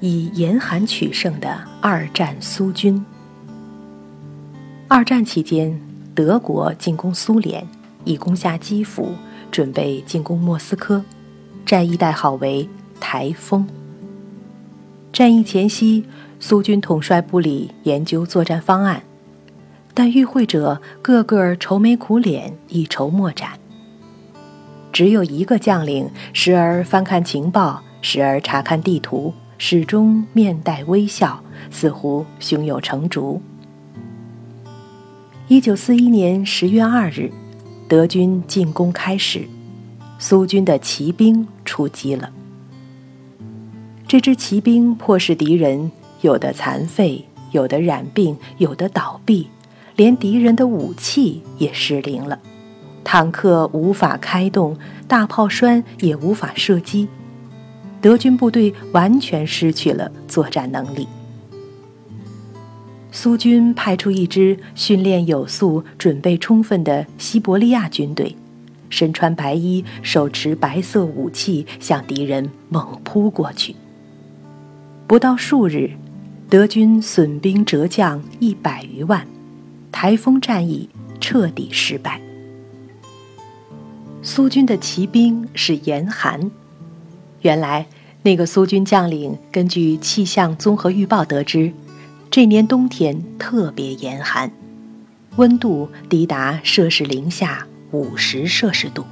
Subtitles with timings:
[0.00, 3.04] 以严寒取胜的二战苏军。
[4.86, 5.78] 二战期间，
[6.14, 7.66] 德国进攻苏联，
[8.04, 9.12] 已攻下基辅，
[9.50, 11.04] 准备进攻莫斯科，
[11.66, 13.68] 战役代号为“台风”。
[15.12, 16.04] 战役前夕，
[16.38, 19.02] 苏军统帅部里研究作战方案，
[19.92, 23.58] 但与会者个个愁眉苦脸，一筹莫展。
[24.92, 33.42] 只有一个将领，时而翻看情报，时而查看地图，始终面带微笑，似乎胸有成竹。
[35.48, 37.30] 一九四一年十月二日，
[37.88, 39.48] 德军进攻开始，
[40.18, 42.30] 苏军的骑兵出击了。
[44.06, 49.48] 这支骑兵迫使敌人有的残废，有的染病，有的倒闭，
[49.96, 52.38] 连敌人的武器也失灵了。
[53.02, 54.76] 坦克无法开动，
[55.08, 57.08] 大炮栓也无法射击，
[58.00, 61.06] 德军部队完全失去了作战能力。
[63.10, 68.36] 苏军派出一支训练有素、准备充分的西伯利亚军队，
[68.90, 73.74] 身穿白衣，手持白色武器，向敌人猛扑过去。
[75.08, 75.90] 不到数日，
[76.48, 79.26] 德军损兵折将一百余万，
[79.90, 82.20] 台风战役彻底失败。
[84.22, 86.50] 苏军的骑兵是严寒。
[87.42, 87.86] 原来，
[88.22, 91.72] 那个苏军将领根据气象综合预报得知，
[92.30, 94.50] 这年冬天特别严寒，
[95.36, 99.04] 温度低达摄氏零下五十摄氏度。